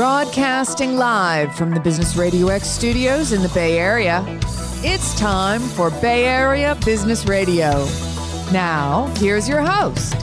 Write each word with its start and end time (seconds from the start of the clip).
Broadcasting 0.00 0.96
live 0.96 1.54
from 1.54 1.72
the 1.72 1.80
Business 1.80 2.16
Radio 2.16 2.48
X 2.48 2.66
studios 2.66 3.32
in 3.32 3.42
the 3.42 3.50
Bay 3.50 3.78
Area, 3.78 4.24
it's 4.82 5.14
time 5.20 5.60
for 5.60 5.90
Bay 5.90 6.24
Area 6.24 6.74
Business 6.86 7.26
Radio. 7.26 7.86
Now, 8.50 9.12
here's 9.18 9.46
your 9.46 9.60
host. 9.60 10.14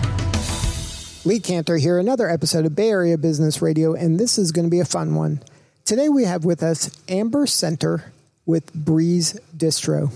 Lee 1.28 1.40
Kantor 1.40 1.78
here, 1.78 2.00
another 2.00 2.28
episode 2.28 2.66
of 2.66 2.76
Bay 2.76 2.90
Area 2.90 3.20
Business 3.20 3.62
Radio, 3.62 3.94
and 3.94 4.20
this 4.20 4.40
is 4.40 4.52
going 4.52 4.66
to 4.66 4.72
be 4.72 4.80
a 4.80 4.84
fun 4.84 5.14
one. 5.14 5.44
Today 5.86 6.10
we 6.10 6.24
have 6.24 6.44
with 6.44 6.64
us 6.64 6.90
Amber 7.08 7.46
Senter 7.46 8.06
with 8.48 8.74
Breeze 8.74 9.40
Distro. 9.56 10.12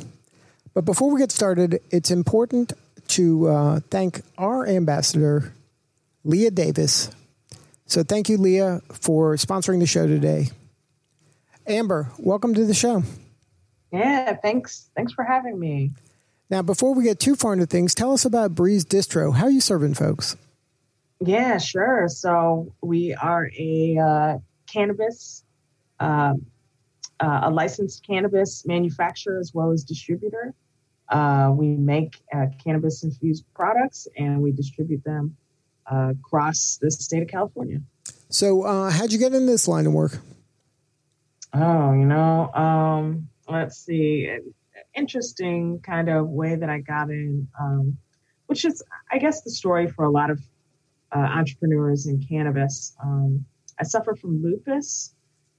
But 0.74 0.86
before 0.86 1.12
we 1.12 1.20
get 1.20 1.32
started, 1.32 1.84
it's 1.92 2.10
important 2.10 2.74
to 3.10 3.48
uh, 3.48 3.80
thank 3.92 4.24
our 4.40 4.66
ambassador, 4.66 5.54
Leah 6.24 6.50
Davis, 6.50 7.12
so 7.92 8.04
thank 8.04 8.30
you, 8.30 8.38
Leah, 8.38 8.82
for 8.92 9.36
sponsoring 9.36 9.80
the 9.80 9.86
show 9.86 10.08
today. 10.08 10.50
Amber, 11.68 12.10
welcome 12.18 12.54
to 12.54 12.66
the 12.66 12.74
show. 12.74 13.04
Yeah, 13.92 14.34
thanks. 14.38 14.90
Thanks 14.96 15.12
for 15.12 15.26
having 15.26 15.60
me. 15.60 15.92
Now, 16.50 16.62
before 16.62 16.94
we 16.94 17.04
get 17.04 17.20
too 17.20 17.36
far 17.36 17.54
into 17.54 17.66
things, 17.66 17.94
tell 17.94 18.14
us 18.14 18.24
about 18.24 18.56
Breeze 18.56 18.86
Distro. 18.86 19.34
How 19.34 19.46
are 19.46 19.52
you 19.52 19.60
serving 19.60 19.96
folks? 19.96 20.38
Yeah, 21.20 21.58
sure. 21.58 22.08
So 22.08 22.74
we 22.82 23.14
are 23.14 23.52
a 23.58 23.98
uh, 23.98 24.38
cannabis, 24.72 25.44
uh, 26.00 26.36
uh, 27.20 27.40
a 27.44 27.52
licensed 27.52 28.08
cannabis 28.08 28.66
manufacturer 28.66 29.40
as 29.40 29.54
well 29.54 29.72
as 29.72 29.84
distributor. 29.84 30.54
Uh, 31.10 31.52
we 31.54 31.68
make 31.68 32.16
uh, 32.34 32.46
cannabis 32.64 33.04
infused 33.04 33.44
products 33.54 34.08
and 34.18 34.42
we 34.42 34.54
distribute 34.54 35.04
them 35.04 35.36
uh, 35.92 36.12
across 36.12 36.78
the 36.82 36.90
state 36.90 37.22
of 37.22 37.28
California. 37.28 37.80
So, 38.30 38.64
uh, 38.64 38.90
how'd 38.90 39.12
you 39.12 39.20
get 39.20 39.34
in 39.34 39.46
this 39.46 39.68
line 39.68 39.86
of 39.86 39.94
work? 39.94 40.18
Oh, 41.54 41.92
you 41.94 42.06
know, 42.06 42.52
um, 42.54 43.28
let's 43.50 43.78
see. 43.78 44.34
Interesting 44.96 45.80
kind 45.82 46.10
of 46.10 46.30
way 46.30 46.56
that 46.56 46.70
I 46.70 46.80
got 46.80 47.10
in, 47.10 47.48
um, 47.60 47.98
which 48.48 48.64
is, 48.64 48.82
I 49.12 49.18
guess, 49.18 49.42
the 49.42 49.52
story 49.52 49.88
for 49.88 50.06
a 50.06 50.10
lot 50.10 50.30
of 50.30 50.40
uh, 51.14 51.20
entrepreneurs 51.20 52.08
in 52.08 52.26
cannabis. 52.26 52.96
Um, 53.04 53.46
I 53.80 53.84
suffer 53.84 54.16
from 54.16 54.42
lupus 54.42 55.14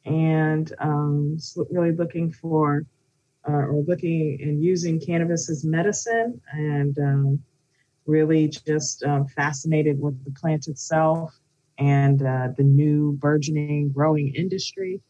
and 0.05 0.73
um, 0.79 1.39
really 1.71 1.93
looking 1.93 2.33
for 2.33 2.87
uh, 3.49 3.53
or 3.53 3.85
looking 3.87 4.39
and 4.41 4.63
using 4.63 5.01
cannabis 5.01 5.51
as 5.51 5.65
medicine 5.65 6.41
and 6.53 6.99
um, 6.99 7.43
really 8.07 8.49
just 8.49 9.03
um, 9.05 9.27
fascinated 9.27 10.01
with 10.01 10.23
the 10.25 10.31
plant 10.33 10.69
itself 10.69 11.39
and 11.79 12.23
uh, 12.23 12.49
the 12.57 12.63
new 12.63 13.13
burgeoning 13.13 13.91
growing 13.93 14.35
industry 14.35 15.01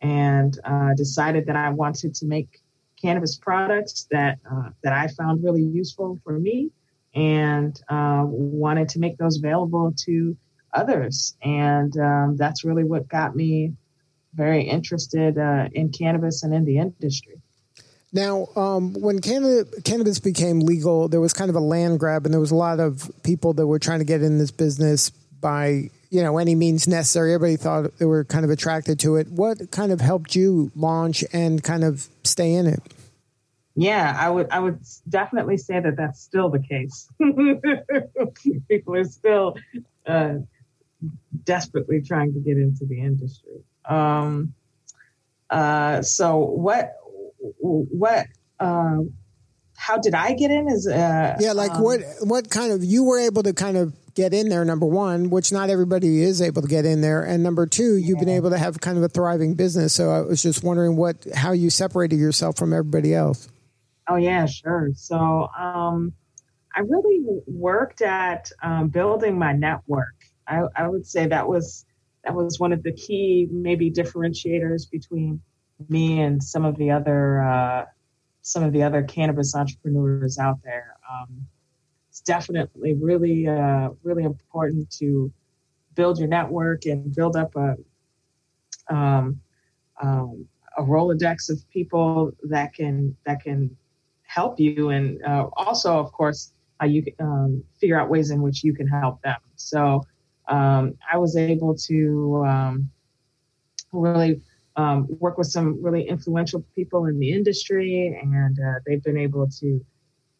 and 0.00 0.58
uh, 0.64 0.94
decided 0.94 1.46
that 1.46 1.56
I 1.56 1.70
wanted 1.70 2.14
to 2.14 2.26
make 2.26 2.60
cannabis 3.00 3.36
products 3.36 4.06
that 4.10 4.38
uh, 4.50 4.70
that 4.82 4.92
I 4.92 5.08
found 5.08 5.42
really 5.42 5.62
useful 5.62 6.20
for 6.22 6.38
me 6.38 6.70
and 7.14 7.80
uh, 7.88 8.24
wanted 8.26 8.88
to 8.90 8.98
make 8.98 9.16
those 9.18 9.38
available 9.38 9.92
to 10.04 10.36
others 10.72 11.36
and 11.42 11.96
um, 11.98 12.36
that's 12.36 12.64
really 12.64 12.84
what 12.84 13.08
got 13.08 13.34
me 13.34 13.72
very 14.34 14.62
interested 14.62 15.38
uh, 15.38 15.68
in 15.72 15.90
cannabis 15.90 16.42
and 16.44 16.54
in 16.54 16.64
the 16.64 16.78
industry. 16.78 17.39
Now, 18.12 18.48
um, 18.56 18.94
when 18.94 19.20
cannabis 19.20 20.18
became 20.18 20.60
legal, 20.60 21.08
there 21.08 21.20
was 21.20 21.32
kind 21.32 21.48
of 21.48 21.54
a 21.54 21.60
land 21.60 22.00
grab, 22.00 22.24
and 22.24 22.34
there 22.34 22.40
was 22.40 22.50
a 22.50 22.56
lot 22.56 22.80
of 22.80 23.10
people 23.22 23.52
that 23.54 23.66
were 23.66 23.78
trying 23.78 24.00
to 24.00 24.04
get 24.04 24.22
in 24.22 24.38
this 24.38 24.50
business 24.50 25.10
by 25.10 25.90
you 26.10 26.22
know 26.22 26.38
any 26.38 26.56
means 26.56 26.88
necessary. 26.88 27.34
Everybody 27.34 27.56
thought 27.56 27.98
they 27.98 28.04
were 28.06 28.24
kind 28.24 28.44
of 28.44 28.50
attracted 28.50 28.98
to 29.00 29.16
it. 29.16 29.28
What 29.28 29.70
kind 29.70 29.92
of 29.92 30.00
helped 30.00 30.34
you 30.34 30.72
launch 30.74 31.24
and 31.32 31.62
kind 31.62 31.84
of 31.84 32.08
stay 32.24 32.54
in 32.54 32.66
it? 32.66 32.82
Yeah, 33.76 34.16
I 34.18 34.28
would 34.28 34.50
I 34.50 34.58
would 34.58 34.80
definitely 35.08 35.56
say 35.56 35.78
that 35.78 35.96
that's 35.96 36.20
still 36.20 36.50
the 36.50 36.58
case. 36.58 37.08
people 38.68 38.96
are 38.96 39.04
still 39.04 39.56
uh, 40.04 40.34
desperately 41.44 42.02
trying 42.02 42.32
to 42.34 42.40
get 42.40 42.56
into 42.56 42.86
the 42.86 43.00
industry. 43.00 43.62
Um, 43.88 44.54
uh, 45.48 46.02
so 46.02 46.38
what 46.38 46.96
what 47.60 48.26
um, 48.58 49.12
how 49.76 49.98
did 49.98 50.14
I 50.14 50.34
get 50.34 50.50
in? 50.50 50.68
Is 50.68 50.86
uh, 50.86 51.36
yeah, 51.40 51.52
like 51.52 51.72
um, 51.72 51.82
what 51.82 52.00
what 52.20 52.50
kind 52.50 52.72
of 52.72 52.84
you 52.84 53.04
were 53.04 53.18
able 53.18 53.42
to 53.42 53.52
kind 53.52 53.76
of 53.76 53.94
get 54.14 54.34
in 54.34 54.48
there? 54.48 54.64
Number 54.64 54.86
one, 54.86 55.30
which 55.30 55.52
not 55.52 55.70
everybody 55.70 56.22
is 56.22 56.42
able 56.42 56.62
to 56.62 56.68
get 56.68 56.84
in 56.84 57.00
there, 57.00 57.22
and 57.22 57.42
number 57.42 57.66
two, 57.66 57.96
you've 57.96 58.18
yeah. 58.18 58.24
been 58.24 58.28
able 58.28 58.50
to 58.50 58.58
have 58.58 58.80
kind 58.80 58.98
of 58.98 59.04
a 59.04 59.08
thriving 59.08 59.54
business. 59.54 59.94
So 59.94 60.10
I 60.10 60.20
was 60.20 60.42
just 60.42 60.62
wondering 60.62 60.96
what 60.96 61.26
how 61.34 61.52
you 61.52 61.70
separated 61.70 62.18
yourself 62.18 62.58
from 62.58 62.72
everybody 62.72 63.14
else. 63.14 63.48
Oh 64.08 64.16
yeah, 64.16 64.46
sure. 64.46 64.90
So 64.94 65.48
um, 65.58 66.12
I 66.74 66.80
really 66.80 67.20
worked 67.46 68.02
at 68.02 68.50
um, 68.62 68.88
building 68.88 69.38
my 69.38 69.52
network. 69.52 70.14
I, 70.46 70.62
I 70.76 70.88
would 70.88 71.06
say 71.06 71.26
that 71.26 71.48
was 71.48 71.86
that 72.24 72.34
was 72.34 72.60
one 72.60 72.72
of 72.72 72.82
the 72.82 72.92
key 72.92 73.48
maybe 73.50 73.90
differentiators 73.90 74.90
between 74.90 75.40
me 75.88 76.20
and 76.20 76.42
some 76.42 76.64
of 76.64 76.76
the 76.76 76.90
other 76.90 77.42
uh, 77.42 77.84
some 78.42 78.62
of 78.62 78.72
the 78.72 78.82
other 78.82 79.02
cannabis 79.02 79.54
entrepreneurs 79.54 80.38
out 80.38 80.58
there. 80.62 80.96
Um, 81.10 81.46
it's 82.08 82.20
definitely 82.20 82.94
really 82.94 83.46
uh, 83.46 83.90
really 84.02 84.24
important 84.24 84.90
to 84.98 85.32
build 85.94 86.18
your 86.18 86.28
network 86.28 86.86
and 86.86 87.14
build 87.14 87.36
up 87.36 87.54
a 87.56 87.76
um, 88.88 89.40
um, 90.02 90.46
a 90.78 90.82
rolodex 90.82 91.50
of 91.50 91.58
people 91.70 92.32
that 92.44 92.74
can 92.74 93.16
that 93.26 93.42
can 93.42 93.76
help 94.22 94.60
you, 94.60 94.90
and 94.90 95.22
uh, 95.24 95.48
also, 95.56 95.98
of 95.98 96.12
course, 96.12 96.52
how 96.78 96.86
you 96.86 97.04
um, 97.20 97.62
figure 97.80 98.00
out 98.00 98.08
ways 98.08 98.30
in 98.30 98.42
which 98.42 98.64
you 98.64 98.72
can 98.72 98.86
help 98.86 99.20
them. 99.22 99.38
So 99.56 100.04
um, 100.48 100.96
I 101.12 101.18
was 101.18 101.36
able 101.36 101.74
to 101.76 102.44
um, 102.46 102.90
really 103.92 104.40
um, 104.80 105.06
work 105.24 105.36
with 105.38 105.50
some 105.56 105.68
really 105.86 106.04
influential 106.14 106.60
people 106.76 107.00
in 107.10 107.18
the 107.18 107.30
industry, 107.38 108.18
and 108.22 108.58
uh, 108.58 108.78
they've 108.86 109.04
been 109.10 109.18
able 109.28 109.46
to 109.60 109.68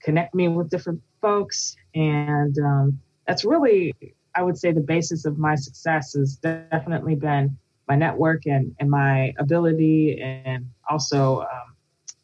connect 0.07 0.35
me 0.35 0.49
with 0.49 0.71
different 0.71 1.01
folks. 1.21 1.77
And 1.95 2.55
um, 2.59 2.87
that's 3.27 3.45
really, 3.45 3.95
I 4.35 4.43
would 4.43 4.59
say, 4.63 4.73
the 4.73 4.81
basis 4.97 5.21
of 5.25 5.39
my 5.39 5.55
success 5.57 6.15
has 6.15 6.37
definitely 6.37 7.17
been 7.17 7.59
my 7.87 7.97
network 7.97 8.47
and, 8.47 8.75
and 8.79 8.89
my 8.89 9.35
ability, 9.39 10.21
and 10.21 10.71
also 10.89 11.41
um, 11.41 11.69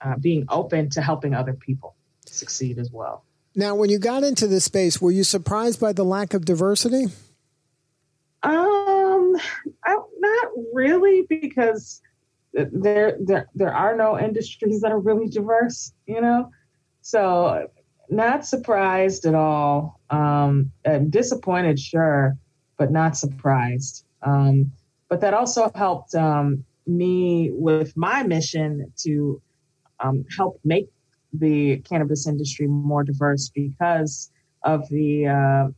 uh, 0.05 0.17
being 0.29 0.47
open 0.49 0.89
to 0.91 1.01
helping 1.03 1.35
other 1.35 1.55
people 1.55 1.95
succeed 2.25 2.79
as 2.79 2.91
well. 2.91 3.25
Now, 3.55 3.75
when 3.75 3.91
you 3.91 3.99
got 3.99 4.23
into 4.23 4.47
this 4.47 4.65
space, 4.65 5.01
were 5.01 5.11
you 5.11 5.25
surprised 5.25 5.81
by 5.81 5.93
the 5.93 6.05
lack 6.05 6.35
of 6.35 6.45
diversity? 6.45 7.07
Um, 8.43 8.76
not 10.27 10.53
really, 10.73 11.27
because 11.29 12.03
there 12.53 13.17
there 13.21 13.49
there 13.55 13.75
are 13.75 13.97
no 13.97 14.19
industries 14.19 14.81
that 14.81 14.93
are 14.93 14.99
really 14.99 15.29
diverse, 15.29 15.93
you 16.07 16.21
know. 16.21 16.51
So 17.03 17.69
not 18.09 18.47
surprised 18.47 19.27
at 19.27 19.35
all. 19.35 20.01
Um, 20.11 20.73
disappointed, 21.11 21.79
sure, 21.79 22.37
but 22.79 22.91
not 22.91 23.17
surprised. 23.17 24.05
Um, 24.23 24.73
but 25.09 25.21
that 25.21 25.35
also 25.35 25.71
helped 25.75 26.15
um, 26.15 26.65
me 26.87 27.51
with 27.53 27.97
my 27.97 28.23
mission 28.23 28.93
to 28.99 29.41
um, 30.01 30.25
help 30.37 30.61
make 30.65 30.89
the 31.33 31.79
cannabis 31.79 32.27
industry 32.27 32.67
more 32.67 33.05
diverse 33.05 33.49
because 33.49 34.31
of 34.63 34.89
the 34.89 35.27
uh, 35.27 35.69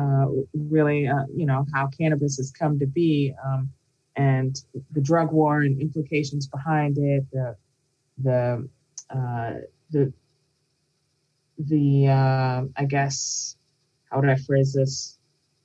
uh, 0.00 0.26
really, 0.54 1.06
uh, 1.06 1.24
you 1.34 1.46
know, 1.46 1.66
how 1.72 1.88
cannabis 1.88 2.36
has 2.36 2.50
come 2.50 2.78
to 2.78 2.86
be 2.86 3.32
um, 3.44 3.70
and 4.16 4.56
the 4.92 5.00
drug 5.00 5.32
war 5.32 5.62
and 5.62 5.80
implications 5.80 6.46
behind 6.46 6.98
it, 6.98 7.24
the 7.32 7.56
the 8.18 8.68
uh, 9.10 9.52
the 9.90 10.12
the 11.58 12.08
uh, 12.08 12.62
I 12.76 12.84
guess 12.84 13.56
how 14.10 14.20
would 14.20 14.28
I 14.28 14.36
phrase 14.36 14.72
this? 14.72 15.18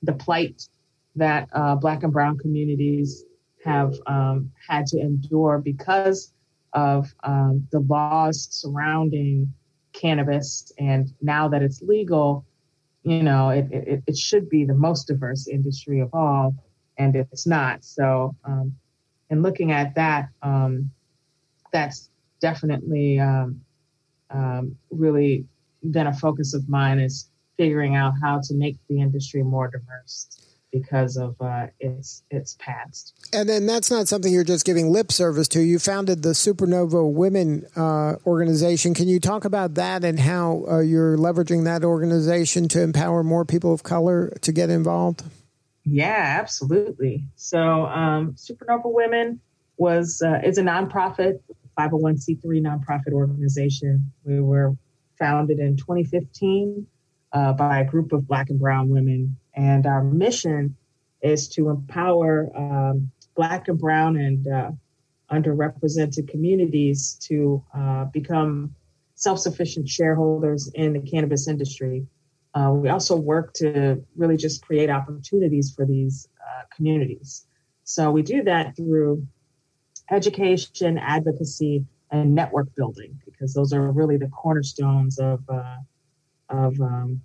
The 0.03 0.13
plight 0.13 0.67
that 1.15 1.49
uh, 1.53 1.75
Black 1.75 2.03
and 2.03 2.13
Brown 2.13 2.37
communities 2.37 3.25
have 3.65 3.93
um, 4.07 4.51
had 4.67 4.85
to 4.87 4.99
endure 4.99 5.59
because 5.59 6.33
of 6.73 7.13
um, 7.23 7.67
the 7.71 7.79
laws 7.79 8.47
surrounding 8.51 9.53
cannabis, 9.93 10.71
and 10.77 11.11
now 11.21 11.47
that 11.49 11.61
it's 11.61 11.81
legal, 11.81 12.45
you 13.03 13.23
know, 13.23 13.49
it, 13.49 13.67
it, 13.71 14.03
it 14.07 14.17
should 14.17 14.49
be 14.49 14.65
the 14.65 14.73
most 14.73 15.07
diverse 15.07 15.47
industry 15.47 15.99
of 15.99 16.09
all, 16.13 16.55
and 16.99 17.15
if 17.15 17.27
it's 17.31 17.47
not. 17.47 17.83
So, 17.83 18.35
um, 18.43 18.75
in 19.31 19.41
looking 19.41 19.71
at 19.71 19.95
that, 19.95 20.29
um, 20.43 20.91
that's 21.71 22.09
definitely 22.41 23.19
um, 23.19 23.61
um, 24.29 24.75
really 24.91 25.45
been 25.89 26.07
a 26.07 26.13
focus 26.13 26.53
of 26.53 26.67
mine 26.69 26.99
is 26.99 27.29
figuring 27.57 27.95
out 27.95 28.13
how 28.21 28.39
to 28.43 28.53
make 28.53 28.77
the 28.89 29.01
industry 29.01 29.43
more 29.43 29.69
diverse. 29.69 30.27
because 30.71 31.17
of 31.17 31.35
uh, 31.41 31.65
its 31.79 32.21
its 32.29 32.55
past. 32.59 33.13
And 33.33 33.49
then 33.49 33.65
that's 33.65 33.89
not 33.89 34.07
something 34.07 34.31
you're 34.31 34.43
just 34.43 34.65
giving 34.65 34.91
lip 34.91 35.11
service 35.11 35.47
to. 35.49 35.61
You 35.61 35.79
founded 35.79 36.21
the 36.21 36.29
Supernova 36.29 37.11
Women 37.11 37.65
uh, 37.75 38.17
organization. 38.25 38.93
Can 38.93 39.07
you 39.07 39.19
talk 39.19 39.45
about 39.45 39.73
that 39.75 40.03
and 40.03 40.19
how 40.19 40.65
uh, 40.69 40.79
you're 40.79 41.17
leveraging 41.17 41.63
that 41.65 41.83
organization 41.83 42.67
to 42.69 42.81
empower 42.83 43.23
more 43.23 43.45
people 43.45 43.73
of 43.73 43.81
color 43.81 44.37
to 44.41 44.51
get 44.51 44.69
involved? 44.69 45.23
Yeah, 45.83 46.37
absolutely. 46.39 47.25
So, 47.35 47.85
um, 47.85 48.33
Supernova 48.33 48.85
Women 48.85 49.39
was 49.77 50.21
uh, 50.25 50.39
is 50.43 50.57
a 50.57 50.61
nonprofit, 50.61 51.39
501c3 51.77 52.43
nonprofit 52.61 53.13
organization. 53.13 54.11
We 54.23 54.41
were 54.41 54.75
founded 55.17 55.59
in 55.59 55.77
2015 55.77 56.85
uh, 57.31 57.53
by 57.53 57.79
a 57.79 57.85
group 57.85 58.11
of 58.11 58.27
Black 58.27 58.49
and 58.49 58.59
Brown 58.59 58.89
women, 58.89 59.37
and 59.53 59.85
our 59.85 60.03
mission 60.03 60.75
is 61.21 61.47
to 61.49 61.69
empower 61.69 62.49
um, 62.55 63.11
Black 63.35 63.67
and 63.67 63.79
Brown 63.79 64.17
and 64.17 64.47
uh, 64.47 64.71
underrepresented 65.31 66.27
communities 66.27 67.17
to 67.21 67.63
uh, 67.73 68.05
become 68.05 68.75
self-sufficient 69.15 69.87
shareholders 69.87 70.71
in 70.75 70.93
the 70.93 71.01
cannabis 71.01 71.47
industry 71.47 72.05
uh, 72.53 72.71
we 72.73 72.89
also 72.89 73.15
work 73.15 73.53
to 73.53 74.03
really 74.15 74.37
just 74.37 74.61
create 74.63 74.89
opportunities 74.89 75.71
for 75.75 75.85
these 75.85 76.27
uh, 76.41 76.63
communities. 76.75 77.45
So 77.83 78.11
we 78.11 78.21
do 78.21 78.43
that 78.43 78.75
through 78.75 79.25
education, 80.11 80.97
advocacy, 80.97 81.85
and 82.11 82.33
network 82.33 82.73
building 82.75 83.19
because 83.25 83.53
those 83.53 83.71
are 83.71 83.91
really 83.91 84.17
the 84.17 84.27
cornerstones 84.29 85.19
of 85.19 85.41
uh, 85.47 85.77
of 86.49 86.79
um, 86.81 87.21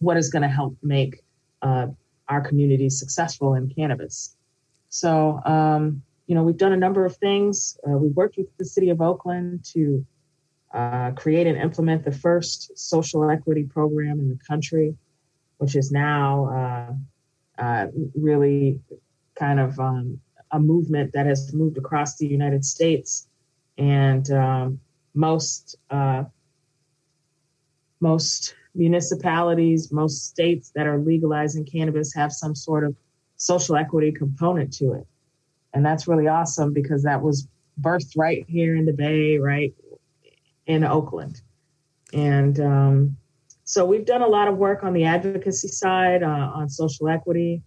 what 0.00 0.18
is 0.18 0.30
going 0.30 0.42
to 0.42 0.48
help 0.48 0.76
make 0.82 1.22
uh, 1.62 1.86
our 2.28 2.42
communities 2.42 2.98
successful 2.98 3.54
in 3.54 3.70
cannabis. 3.70 4.36
So 4.90 5.40
um, 5.46 6.02
you 6.26 6.34
know 6.34 6.42
we've 6.42 6.58
done 6.58 6.72
a 6.72 6.76
number 6.76 7.06
of 7.06 7.16
things. 7.16 7.78
Uh, 7.86 7.96
we've 7.96 8.14
worked 8.14 8.36
with 8.36 8.54
the 8.58 8.64
city 8.66 8.90
of 8.90 9.00
Oakland 9.00 9.64
to 9.72 10.04
uh, 10.72 11.12
create 11.12 11.46
and 11.46 11.56
implement 11.58 12.04
the 12.04 12.12
first 12.12 12.76
social 12.78 13.28
equity 13.30 13.64
program 13.64 14.18
in 14.18 14.28
the 14.28 14.38
country, 14.46 14.94
which 15.58 15.74
is 15.76 15.90
now 15.90 16.98
uh, 17.58 17.62
uh, 17.62 17.86
really 18.14 18.80
kind 19.34 19.60
of 19.60 19.78
um, 19.78 20.20
a 20.52 20.60
movement 20.60 21.12
that 21.14 21.26
has 21.26 21.52
moved 21.54 21.78
across 21.78 22.16
the 22.16 22.26
United 22.26 22.64
States. 22.64 23.28
And 23.78 24.30
um, 24.30 24.80
most 25.14 25.76
uh, 25.90 26.24
most 28.00 28.54
municipalities, 28.74 29.90
most 29.90 30.26
states 30.26 30.70
that 30.74 30.86
are 30.86 30.98
legalizing 30.98 31.64
cannabis 31.64 32.14
have 32.14 32.32
some 32.32 32.54
sort 32.54 32.84
of 32.84 32.94
social 33.36 33.76
equity 33.76 34.12
component 34.12 34.72
to 34.74 34.92
it. 34.92 35.06
And 35.74 35.84
that's 35.84 36.06
really 36.06 36.28
awesome 36.28 36.72
because 36.72 37.02
that 37.02 37.22
was 37.22 37.48
birthed 37.80 38.16
right 38.16 38.44
here 38.48 38.76
in 38.76 38.84
the 38.84 38.92
Bay, 38.92 39.38
right 39.38 39.74
in 40.68 40.84
Oakland. 40.84 41.40
And 42.12 42.60
um, 42.60 43.16
so 43.64 43.84
we've 43.84 44.06
done 44.06 44.22
a 44.22 44.26
lot 44.26 44.46
of 44.46 44.56
work 44.56 44.84
on 44.84 44.92
the 44.92 45.04
advocacy 45.04 45.68
side, 45.68 46.22
uh, 46.22 46.52
on 46.54 46.68
social 46.68 47.08
equity. 47.08 47.62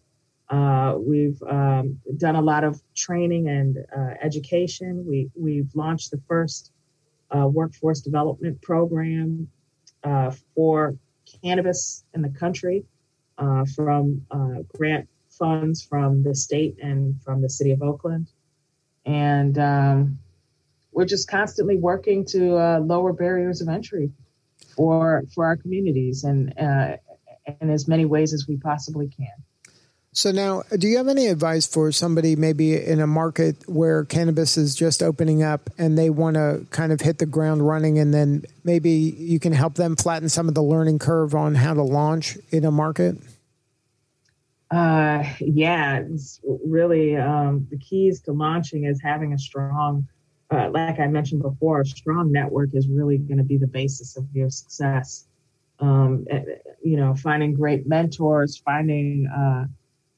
Uh, 0.50 0.96
we've 0.98 1.42
um, 1.50 2.00
done 2.18 2.36
a 2.36 2.42
lot 2.42 2.64
of 2.64 2.82
training 2.96 3.50
and 3.50 3.78
uh, 3.96 4.14
education. 4.22 5.06
We, 5.06 5.30
we've 5.36 5.70
launched 5.76 6.12
the 6.12 6.22
first 6.28 6.72
uh, 7.32 7.48
workforce 7.48 8.02
development 8.02 8.62
program 8.62 9.48
uh, 10.04 10.32
for 10.56 10.96
cannabis 11.44 12.04
in 12.14 12.22
the 12.22 12.30
country 12.30 12.84
uh, 13.38 13.66
from 13.76 14.22
grant 14.76 15.08
funds 15.30 15.82
from 15.82 16.24
the 16.24 16.36
state 16.36 16.76
and 16.82 17.22
from 17.24 17.42
the 17.42 17.50
city 17.50 17.72
of 17.72 17.82
Oakland. 17.82 18.28
And 19.06 19.58
um, 19.58 20.20
we're 20.92 21.06
just 21.06 21.30
constantly 21.30 21.78
working 21.78 22.26
to 22.26 22.58
uh, 22.58 22.80
lower 22.80 23.14
barriers 23.14 23.62
of 23.62 23.70
entry 23.70 24.12
for 24.76 25.24
for 25.34 25.46
our 25.46 25.58
communities 25.58 26.24
and 26.24 26.54
uh, 26.60 26.98
in 27.60 27.70
as 27.70 27.88
many 27.88 28.06
ways 28.06 28.34
as 28.34 28.48
we 28.48 28.58
possibly 28.58 29.08
can. 29.08 29.34
So 30.14 30.32
now, 30.32 30.64
do 30.78 30.90
you 30.90 30.98
have 30.98 31.08
any 31.08 31.28
advice 31.28 31.66
for 31.66 31.90
somebody 31.94 32.36
maybe 32.36 32.76
in 32.76 33.00
a 33.00 33.08
market 33.08 33.56
where 33.66 34.04
cannabis 34.04 34.58
is 34.58 34.76
just 34.76 35.02
opening 35.02 35.42
up 35.42 35.70
and 35.78 35.98
they 35.98 36.10
want 36.10 36.36
to 36.36 36.66
kind 36.70 36.92
of 36.92 37.00
hit 37.00 37.20
the 37.20 37.26
ground 37.26 37.66
running, 37.66 37.98
and 37.98 38.14
then 38.14 38.44
maybe 38.66 38.92
you 38.92 39.40
can 39.40 39.54
help 39.54 39.76
them 39.76 39.96
flatten 39.96 40.28
some 40.28 40.50
of 40.50 40.54
the 40.54 40.62
learning 40.62 41.00
curve 41.00 41.34
on 41.34 41.56
how 41.56 41.74
to 41.74 41.82
launch 41.82 42.38
in 42.50 42.66
a 42.66 42.72
market? 42.72 43.18
Uh, 44.70 45.24
yeah, 45.40 46.00
it's 46.00 46.42
really 46.44 47.16
um, 47.16 47.68
the 47.72 47.78
keys 47.78 48.20
to 48.22 48.34
launching 48.34 48.84
is 48.84 49.02
having 49.02 49.32
a 49.32 49.40
strong 49.40 50.08
uh, 50.52 50.70
like 50.72 51.00
I 51.00 51.08
mentioned 51.08 51.42
before, 51.42 51.82
a 51.82 51.86
strong 51.86 52.32
network 52.32 52.70
is 52.74 52.88
really 52.88 53.18
going 53.18 53.38
to 53.38 53.44
be 53.44 53.58
the 53.58 53.68
basis 53.68 54.18
of 54.18 54.26
your 54.34 54.50
success. 54.50 55.26
Um, 55.80 56.26
eh, 56.30 56.44
you 56.84 56.98
know, 56.98 57.16
finding 57.16 57.54
great 57.54 57.88
mentors, 57.88 58.58
finding 58.58 59.28
uh, 59.28 59.66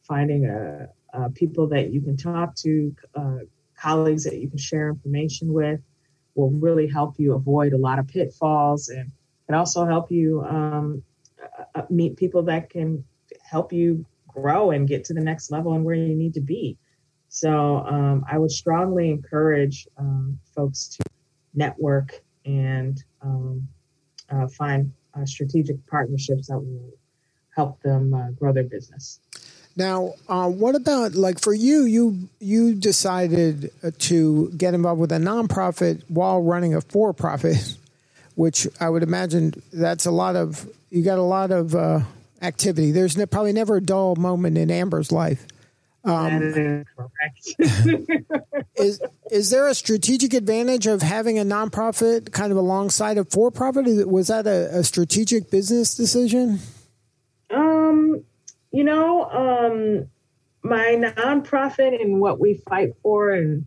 finding 0.02 0.46
uh, 0.46 0.88
uh, 1.14 1.30
people 1.36 1.68
that 1.68 1.92
you 1.92 2.02
can 2.02 2.18
talk 2.18 2.56
to, 2.56 2.96
uh, 3.16 3.38
colleagues 3.80 4.24
that 4.24 4.40
you 4.40 4.50
can 4.50 4.58
share 4.58 4.90
information 4.90 5.54
with, 5.54 5.80
will 6.36 6.52
really 6.52 6.88
help 6.88 7.16
you 7.20 7.34
avoid 7.34 7.74
a 7.74 7.78
lot 7.78 8.00
of 8.00 8.08
pitfalls 8.08 8.90
and 8.90 9.12
can 9.46 9.56
also 9.56 9.86
help 9.86 10.12
you 10.12 10.42
um, 10.44 11.04
uh, 11.76 11.84
meet 11.90 12.18
people 12.18 12.42
that 12.44 12.70
can 12.70 13.04
help 13.42 13.72
you 13.72 14.06
grow 14.28 14.72
and 14.72 14.88
get 14.88 15.06
to 15.06 15.14
the 15.14 15.22
next 15.22 15.52
level 15.52 15.74
and 15.74 15.86
where 15.86 15.96
you 15.96 16.16
need 16.16 16.34
to 16.34 16.42
be. 16.42 16.78
So 17.34 17.84
um, 17.88 18.24
I 18.32 18.38
would 18.38 18.52
strongly 18.52 19.10
encourage 19.10 19.88
um, 19.98 20.38
folks 20.56 20.88
to 20.90 21.04
network 21.56 22.22
and 22.46 23.04
um, 23.24 23.68
uh, 24.30 24.48
find 24.50 24.94
uh, 25.16 25.26
strategic 25.26 25.84
partnerships 25.88 26.50
that 26.50 26.60
will 26.60 26.94
help 27.56 27.82
them 27.82 28.14
uh, 28.14 28.30
grow 28.32 28.54
their 28.54 28.66
business. 28.66 29.20
Now, 29.76 30.14
uh, 30.30 30.48
what 30.48 30.76
about 30.76 31.16
like 31.16 31.42
for 31.42 31.56
you? 31.56 31.86
You 31.86 32.30
you 32.40 32.76
decided 32.76 33.72
uh, 33.84 33.90
to 33.98 34.52
get 34.52 34.76
involved 34.76 35.02
with 35.02 35.12
a 35.12 35.18
nonprofit 35.18 36.04
while 36.10 36.40
running 36.40 36.76
a 36.76 36.82
for-profit, 36.82 37.78
which 38.36 38.68
I 38.80 38.90
would 38.90 39.02
imagine 39.02 39.56
that's 39.74 40.06
a 40.06 40.12
lot 40.12 40.36
of 40.36 40.70
you 40.92 41.04
got 41.04 41.18
a 41.18 41.24
lot 41.24 41.50
of 41.50 41.74
uh, 41.74 42.02
activity. 42.44 42.92
There's 42.92 43.16
probably 43.26 43.54
never 43.54 43.78
a 43.78 43.82
dull 43.82 44.16
moment 44.18 44.56
in 44.60 44.70
Amber's 44.70 45.12
life. 45.12 45.48
Um, 46.06 46.86
is 48.76 49.02
is 49.32 49.50
there 49.50 49.68
a 49.70 49.74
strategic 49.74 50.34
advantage 50.34 50.86
of 50.86 51.02
having 51.02 51.40
a 51.40 51.44
nonprofit 51.44 52.34
kind 52.34 52.52
of 52.52 52.58
alongside 52.58 53.18
a 53.18 53.24
for 53.24 53.52
profit? 53.52 54.08
Was 54.10 54.28
that 54.28 54.46
a, 54.46 54.80
a, 54.80 54.84
strategic 54.84 55.50
business 55.50 55.96
decision? 55.96 56.60
Um, 57.50 58.22
you 58.72 58.84
know, 58.84 59.30
um, 59.30 60.10
my 60.62 60.96
nonprofit 60.98 62.02
and 62.02 62.20
what 62.20 62.38
we 62.38 62.56
fight 62.68 62.90
for 63.02 63.32
and 63.32 63.66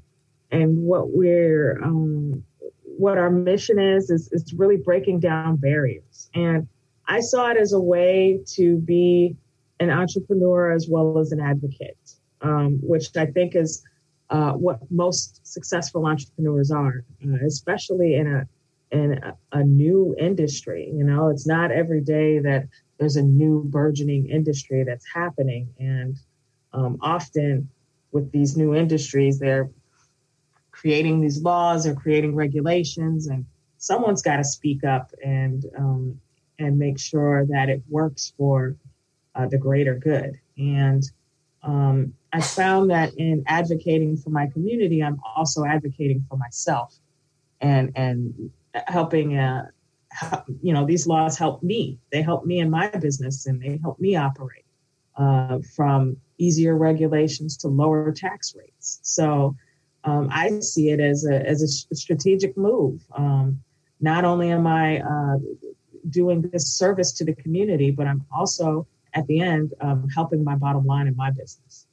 and 0.50 0.82
what 0.82 1.08
we're 1.08 1.82
um, 1.82 2.44
what 2.84 3.16
our 3.16 3.30
mission 3.30 3.78
is 3.78 4.10
is 4.10 4.28
is 4.32 4.52
really 4.52 4.76
breaking 4.76 5.20
down 5.20 5.56
barriers. 5.56 6.28
And 6.34 6.68
I 7.08 7.20
saw 7.20 7.48
it 7.50 7.56
as 7.56 7.72
a 7.72 7.80
way 7.80 8.40
to 8.56 8.76
be 8.76 9.36
an 9.80 9.90
entrepreneur 9.90 10.70
as 10.72 10.86
well 10.88 11.18
as 11.18 11.32
an 11.32 11.40
advocate 11.40 11.96
um, 12.42 12.78
which 12.82 13.16
I 13.16 13.26
think 13.26 13.54
is 13.54 13.82
uh, 14.30 14.52
what 14.52 14.80
most 14.90 15.40
successful 15.46 16.06
entrepreneurs 16.06 16.70
are, 16.70 17.04
uh, 17.24 17.44
especially 17.46 18.14
in 18.14 18.26
a 18.26 18.48
in 18.92 19.12
a, 19.12 19.36
a, 19.52 19.64
new 19.64 20.14
industry. 20.18 20.90
You 20.92 21.02
know, 21.02 21.28
it's 21.28 21.46
not 21.46 21.72
every 21.72 22.00
day 22.00 22.38
that 22.38 22.68
there's 22.98 23.16
a 23.16 23.22
new 23.22 23.64
burgeoning 23.64 24.28
industry 24.28 24.84
that's 24.84 25.04
happening, 25.12 25.68
and 25.78 26.16
um, 26.72 26.98
often 27.00 27.68
with 28.12 28.30
these 28.32 28.56
new 28.56 28.74
industries, 28.74 29.38
they're 29.38 29.70
creating 30.70 31.20
these 31.20 31.42
laws, 31.42 31.84
they're 31.84 31.94
creating 31.94 32.34
regulations, 32.34 33.26
and 33.26 33.44
someone's 33.78 34.22
got 34.22 34.36
to 34.36 34.44
speak 34.44 34.84
up 34.84 35.12
and 35.24 35.66
um, 35.78 36.20
and 36.58 36.78
make 36.78 36.98
sure 36.98 37.46
that 37.46 37.68
it 37.68 37.82
works 37.88 38.32
for 38.36 38.76
uh, 39.34 39.46
the 39.46 39.58
greater 39.58 39.94
good. 39.94 40.38
And 40.56 41.02
um, 41.62 42.14
I 42.36 42.40
found 42.42 42.90
that 42.90 43.14
in 43.16 43.44
advocating 43.46 44.18
for 44.18 44.28
my 44.28 44.46
community, 44.48 45.02
I'm 45.02 45.18
also 45.34 45.64
advocating 45.64 46.26
for 46.28 46.36
myself 46.36 46.94
and 47.62 47.92
and 47.96 48.50
helping. 48.86 49.38
Uh, 49.38 49.66
you 50.62 50.72
know, 50.74 50.84
these 50.86 51.06
laws 51.06 51.38
help 51.38 51.62
me. 51.62 51.98
They 52.12 52.20
help 52.20 52.44
me 52.44 52.58
in 52.58 52.68
my 52.68 52.88
business, 52.88 53.46
and 53.46 53.60
they 53.60 53.78
help 53.82 53.98
me 53.98 54.16
operate 54.16 54.66
uh, 55.16 55.60
from 55.74 56.18
easier 56.36 56.76
regulations 56.76 57.56
to 57.58 57.68
lower 57.68 58.12
tax 58.12 58.54
rates. 58.54 59.00
So 59.02 59.56
um, 60.04 60.28
I 60.30 60.60
see 60.60 60.90
it 60.90 61.00
as 61.00 61.26
a 61.26 61.36
as 61.46 61.62
a 61.62 61.94
strategic 61.94 62.54
move. 62.56 63.00
Um, 63.16 63.62
not 64.00 64.26
only 64.26 64.50
am 64.50 64.66
I 64.66 65.00
uh, 65.00 65.38
doing 66.10 66.42
this 66.42 66.76
service 66.76 67.12
to 67.14 67.24
the 67.24 67.34
community, 67.34 67.90
but 67.90 68.06
I'm 68.06 68.26
also 68.30 68.86
at 69.14 69.26
the 69.26 69.40
end, 69.40 69.72
um, 69.80 70.06
helping 70.14 70.44
my 70.44 70.54
bottom 70.54 70.84
line 70.84 71.06
in 71.06 71.16
my 71.16 71.30
business. 71.30 71.85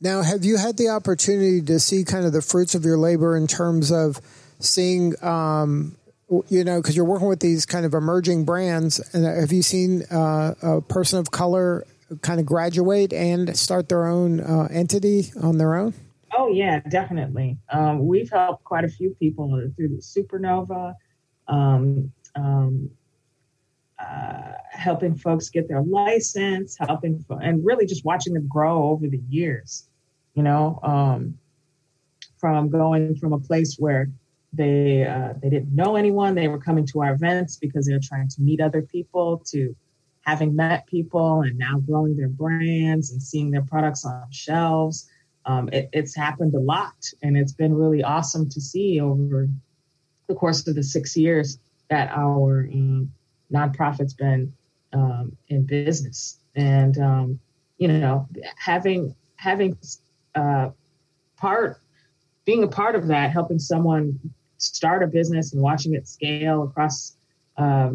Now, 0.00 0.22
have 0.22 0.44
you 0.46 0.56
had 0.56 0.78
the 0.78 0.88
opportunity 0.88 1.60
to 1.62 1.78
see 1.78 2.04
kind 2.04 2.24
of 2.24 2.32
the 2.32 2.40
fruits 2.40 2.74
of 2.74 2.84
your 2.84 2.96
labor 2.96 3.36
in 3.36 3.46
terms 3.46 3.92
of 3.92 4.18
seeing, 4.58 5.14
um, 5.22 5.94
you 6.48 6.64
know, 6.64 6.80
because 6.80 6.96
you're 6.96 7.04
working 7.04 7.28
with 7.28 7.40
these 7.40 7.66
kind 7.66 7.84
of 7.84 7.92
emerging 7.92 8.46
brands, 8.46 8.98
and 9.12 9.26
have 9.26 9.52
you 9.52 9.62
seen 9.62 10.04
uh, 10.10 10.54
a 10.62 10.80
person 10.80 11.18
of 11.18 11.30
color 11.30 11.84
kind 12.22 12.40
of 12.40 12.46
graduate 12.46 13.12
and 13.12 13.54
start 13.56 13.90
their 13.90 14.06
own 14.06 14.40
uh, 14.40 14.68
entity 14.70 15.32
on 15.42 15.58
their 15.58 15.74
own? 15.74 15.92
Oh 16.32 16.48
yeah, 16.48 16.80
definitely. 16.80 17.58
Um, 17.68 18.06
we've 18.06 18.30
helped 18.30 18.64
quite 18.64 18.84
a 18.84 18.88
few 18.88 19.14
people 19.20 19.50
through 19.76 19.88
the 19.88 19.96
Supernova, 19.96 20.94
um, 21.46 22.10
um, 22.36 22.90
uh, 23.98 24.52
helping 24.70 25.14
folks 25.14 25.50
get 25.50 25.68
their 25.68 25.82
license, 25.82 26.78
helping 26.78 27.22
and 27.42 27.66
really 27.66 27.84
just 27.84 28.04
watching 28.04 28.32
them 28.32 28.48
grow 28.48 28.84
over 28.84 29.06
the 29.06 29.20
years. 29.28 29.89
You 30.34 30.42
know, 30.42 30.78
um, 30.82 31.38
from 32.38 32.70
going 32.70 33.16
from 33.16 33.32
a 33.32 33.38
place 33.38 33.76
where 33.78 34.10
they 34.52 35.04
uh, 35.04 35.34
they 35.42 35.50
didn't 35.50 35.74
know 35.74 35.96
anyone, 35.96 36.34
they 36.34 36.48
were 36.48 36.58
coming 36.58 36.86
to 36.88 37.02
our 37.02 37.14
events 37.14 37.56
because 37.56 37.86
they 37.86 37.92
were 37.92 38.00
trying 38.02 38.28
to 38.28 38.42
meet 38.42 38.60
other 38.60 38.82
people, 38.82 39.42
to 39.46 39.74
having 40.22 40.54
met 40.54 40.86
people 40.86 41.42
and 41.42 41.58
now 41.58 41.78
growing 41.78 42.16
their 42.16 42.28
brands 42.28 43.10
and 43.10 43.22
seeing 43.22 43.50
their 43.50 43.62
products 43.62 44.04
on 44.04 44.24
shelves 44.30 45.08
um, 45.46 45.68
it, 45.72 45.88
it's 45.92 46.14
happened 46.14 46.54
a 46.54 46.60
lot, 46.60 46.94
and 47.22 47.36
it's 47.36 47.52
been 47.52 47.74
really 47.74 48.02
awesome 48.02 48.48
to 48.50 48.60
see 48.60 49.00
over 49.00 49.48
the 50.28 50.34
course 50.34 50.66
of 50.68 50.74
the 50.74 50.82
six 50.82 51.16
years 51.16 51.58
that 51.88 52.10
our 52.10 52.68
um, 52.72 53.12
nonprofit's 53.52 54.14
been 54.14 54.52
um, 54.92 55.36
in 55.48 55.64
business. 55.64 56.38
And 56.54 56.98
um, 56.98 57.40
you 57.78 57.88
know, 57.88 58.28
having 58.56 59.14
having 59.36 59.76
uh, 60.34 60.70
part 61.36 61.80
being 62.44 62.64
a 62.64 62.68
part 62.68 62.94
of 62.94 63.06
that, 63.08 63.30
helping 63.30 63.58
someone 63.58 64.18
start 64.58 65.02
a 65.02 65.06
business 65.06 65.52
and 65.52 65.62
watching 65.62 65.94
it 65.94 66.06
scale 66.06 66.62
across 66.64 67.16
uh, 67.56 67.90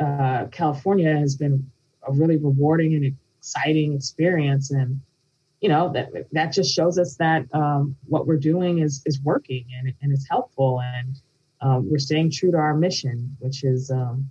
uh, 0.00 0.46
California 0.46 1.16
has 1.16 1.36
been 1.36 1.70
a 2.06 2.12
really 2.12 2.36
rewarding 2.36 2.94
and 2.94 3.14
exciting 3.38 3.94
experience. 3.94 4.70
And 4.70 5.00
you 5.60 5.68
know 5.68 5.92
that 5.92 6.10
that 6.32 6.52
just 6.52 6.74
shows 6.74 6.98
us 6.98 7.16
that 7.16 7.46
um, 7.54 7.96
what 8.06 8.26
we're 8.26 8.36
doing 8.36 8.80
is 8.80 9.02
is 9.06 9.20
working 9.22 9.64
and 9.78 9.92
and 10.02 10.12
it's 10.12 10.28
helpful 10.28 10.80
and 10.80 11.20
um, 11.60 11.88
we're 11.88 11.98
staying 11.98 12.32
true 12.32 12.50
to 12.50 12.56
our 12.56 12.74
mission, 12.74 13.36
which 13.38 13.62
is 13.62 13.90
um, 13.90 14.28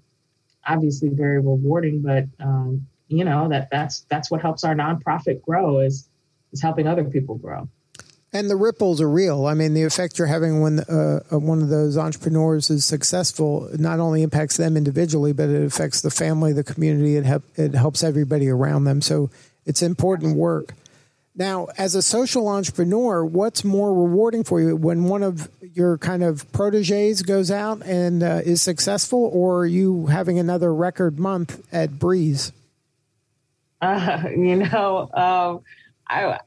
obviously 0.68 1.08
very 1.10 1.40
rewarding. 1.40 2.02
But 2.02 2.26
um, 2.40 2.86
you 3.08 3.24
know 3.24 3.48
that 3.50 3.70
that's 3.72 4.02
that's 4.10 4.30
what 4.30 4.42
helps 4.42 4.64
our 4.64 4.76
nonprofit 4.76 5.42
grow 5.42 5.80
is 5.80 6.10
is 6.52 6.62
helping 6.62 6.88
other 6.88 7.04
people 7.04 7.36
grow. 7.36 7.68
And 8.34 8.50
the 8.50 8.56
ripples 8.56 9.02
are 9.02 9.10
real. 9.10 9.46
I 9.46 9.56
mean, 9.56 9.74
the 9.74 9.84
effect 9.84 10.18
you're 10.18 10.28
having 10.28 10.62
when 10.62 10.80
uh, 10.80 11.20
uh 11.32 11.40
one 11.40 11.62
of 11.62 11.68
those 11.68 11.98
entrepreneurs 11.98 12.70
is 12.70 12.86
successful 12.86 13.70
not 13.78 14.00
only 14.00 14.24
impacts 14.24 14.56
them 14.56 14.78
individually, 14.78 15.34
but 15.34 15.50
it 15.50 15.64
affects 15.66 16.02
the 16.02 16.12
family, 16.12 16.54
the 16.54 16.64
community. 16.64 17.18
It, 17.18 17.26
help, 17.26 17.44
it 17.58 17.74
helps 17.74 18.04
everybody 18.04 18.48
around 18.48 18.86
them. 18.86 19.02
So 19.02 19.30
it's 19.66 19.82
important 19.82 20.38
work. 20.38 20.74
Now, 21.36 21.68
as 21.78 21.96
a 21.96 22.02
social 22.02 22.48
entrepreneur, 22.48 23.24
what's 23.24 23.64
more 23.64 23.94
rewarding 23.94 24.44
for 24.44 24.60
you 24.62 24.76
when 24.76 25.06
one 25.06 25.24
of 25.24 25.50
your 25.62 25.98
kind 25.98 26.24
of 26.24 26.50
proteges 26.52 27.22
goes 27.22 27.50
out 27.50 27.82
and 27.86 28.22
uh, 28.22 28.42
is 28.44 28.62
successful, 28.62 29.30
or 29.34 29.66
you 29.66 30.08
having 30.08 30.40
another 30.40 30.74
record 30.74 31.18
month 31.18 31.66
at 31.74 31.98
Breeze? 31.98 32.52
Uh, 33.82 34.24
you 34.30 34.58
know, 34.58 35.10
um, 35.14 35.62
I, 36.12 36.40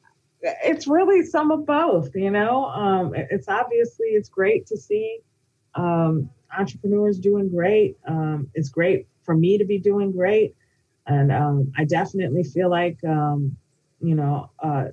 it's 0.43 0.87
really 0.87 1.25
some 1.25 1.51
of 1.51 1.67
both. 1.67 2.15
You 2.15 2.31
know, 2.31 2.67
um, 2.67 3.15
it's 3.15 3.49
obviously 3.49 4.09
it's 4.09 4.29
great 4.29 4.67
to 4.67 4.77
see 4.77 5.19
um, 5.75 6.31
entrepreneurs 6.57 7.19
doing 7.19 7.49
great. 7.49 7.97
Um, 8.07 8.49
it's 8.55 8.69
great 8.69 9.07
for 9.23 9.35
me 9.35 9.59
to 9.59 9.65
be 9.65 9.79
doing 9.79 10.13
great, 10.13 10.55
and 11.07 11.33
um, 11.33 11.73
I 11.77 11.85
definitely 11.85 12.45
feel 12.45 12.71
like 12.71 13.03
um, 13.05 13.57
you 14.01 14.15
know, 14.15 14.51
uh, 14.59 14.87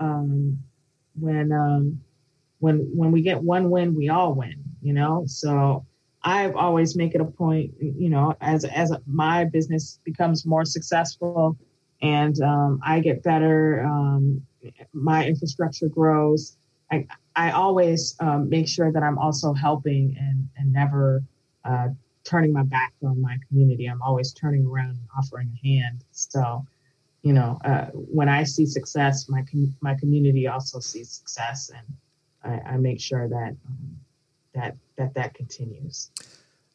um, 0.00 0.58
when 1.18 1.52
um, 1.52 2.00
when 2.60 2.78
when 2.94 3.12
we 3.12 3.20
get 3.20 3.42
one 3.42 3.70
win, 3.70 3.94
we 3.94 4.08
all 4.08 4.34
win. 4.34 4.64
You 4.80 4.94
know, 4.94 5.24
so 5.26 5.84
I've 6.22 6.56
always 6.56 6.96
make 6.96 7.14
it 7.14 7.20
a 7.20 7.24
point, 7.24 7.74
you 7.78 8.08
know, 8.08 8.36
as 8.40 8.64
as 8.64 8.92
my 9.06 9.44
business 9.44 10.00
becomes 10.04 10.46
more 10.46 10.64
successful 10.64 11.58
and 12.06 12.40
um, 12.40 12.80
I 12.84 13.00
get 13.00 13.22
better, 13.22 13.84
um, 13.84 14.42
my 14.92 15.26
infrastructure 15.26 15.88
grows. 15.88 16.56
I 16.90 17.06
I 17.34 17.50
always 17.50 18.16
um, 18.20 18.48
make 18.48 18.68
sure 18.68 18.92
that 18.92 19.02
I'm 19.02 19.18
also 19.18 19.52
helping 19.52 20.16
and 20.18 20.48
and 20.56 20.72
never 20.72 21.22
uh, 21.64 21.88
turning 22.24 22.52
my 22.52 22.62
back 22.62 22.92
on 23.02 23.20
my 23.20 23.36
community. 23.48 23.86
I'm 23.86 24.02
always 24.02 24.32
turning 24.32 24.64
around 24.66 24.90
and 24.90 25.08
offering 25.18 25.50
a 25.52 25.66
hand. 25.66 26.04
So 26.12 26.64
you 27.22 27.32
know, 27.32 27.58
uh, 27.64 27.86
when 27.92 28.28
I 28.28 28.44
see 28.44 28.66
success, 28.66 29.28
my 29.28 29.42
com- 29.50 29.74
my 29.80 29.94
community 29.96 30.46
also 30.46 30.78
sees 30.78 31.10
success, 31.10 31.70
and 31.76 31.86
I, 32.44 32.74
I 32.74 32.76
make 32.76 33.00
sure 33.00 33.28
that 33.28 33.56
um, 33.66 33.96
that 34.54 34.76
that 34.96 35.14
that 35.14 35.34
continues. 35.34 36.10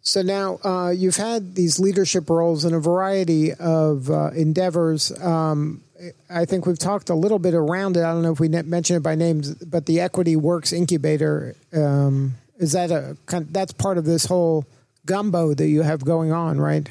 So 0.01 0.21
now 0.21 0.59
uh, 0.63 0.89
you've 0.89 1.17
had 1.17 1.55
these 1.55 1.79
leadership 1.79 2.29
roles 2.29 2.65
in 2.65 2.73
a 2.73 2.79
variety 2.79 3.53
of 3.53 4.09
uh, 4.09 4.31
endeavors. 4.31 5.11
Um, 5.21 5.83
I 6.29 6.45
think 6.45 6.65
we've 6.65 6.79
talked 6.79 7.09
a 7.09 7.15
little 7.15 7.37
bit 7.37 7.53
around 7.53 7.97
it. 7.97 8.03
I 8.03 8.11
don't 8.11 8.23
know 8.23 8.31
if 8.31 8.39
we 8.39 8.49
mentioned 8.49 8.97
it 8.97 9.03
by 9.03 9.13
names, 9.13 9.53
but 9.53 9.85
the 9.85 9.99
Equity 9.99 10.35
Works 10.35 10.73
Incubator 10.73 11.55
um, 11.73 12.33
is 12.57 12.71
that 12.71 12.89
a 12.89 13.15
that's 13.51 13.73
part 13.73 13.99
of 13.99 14.05
this 14.05 14.25
whole 14.25 14.65
gumbo 15.05 15.53
that 15.53 15.67
you 15.67 15.83
have 15.83 16.03
going 16.03 16.31
on, 16.31 16.59
right? 16.59 16.89